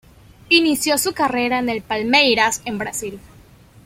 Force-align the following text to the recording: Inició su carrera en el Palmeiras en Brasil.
Inició 0.49 0.97
su 0.97 1.13
carrera 1.13 1.59
en 1.59 1.69
el 1.69 1.83
Palmeiras 1.83 2.63
en 2.65 2.79
Brasil. 2.79 3.19